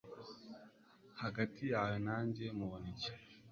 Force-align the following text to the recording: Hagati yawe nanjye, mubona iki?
Hagati 1.21 1.61
yawe 1.73 1.95
nanjye, 2.07 2.45
mubona 2.57 2.87
iki? 2.93 3.11